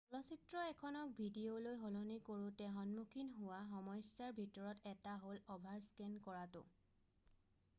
[0.11, 6.65] চলচিত্ৰ এখনক ডিভিডিলৈ সলনি কৰোতে সন্মুখীন হোৱা সমস্যাৰ ভিতৰত এটা হ'ল অভাৰস্কেন কৰাটো